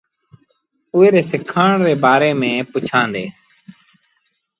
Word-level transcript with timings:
اُئي 0.95 1.07
ري 1.13 1.21
سِکآڻ 1.31 1.71
ري 1.85 1.95
بآري 2.03 2.31
ميݩ 2.41 2.67
پُڇيآندي۔ 2.71 3.25